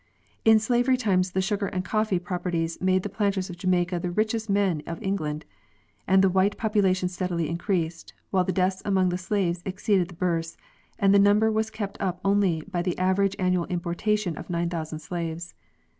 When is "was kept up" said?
11.51-12.19